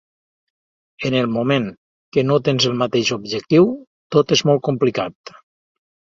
[1.09, 1.67] En el moment
[2.17, 3.69] que no tens el mateix objectiu,
[4.17, 5.35] tot és molt complicat.